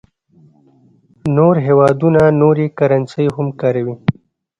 نور 1.35 1.55
هېوادونه 1.65 2.21
نورې 2.41 2.67
کرنسۍ 2.77 3.25
هم 3.35 3.47
کاروي. 3.61 3.95